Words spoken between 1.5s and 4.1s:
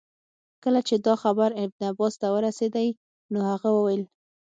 ابن عباس ته ورسېدی نو هغه وویل.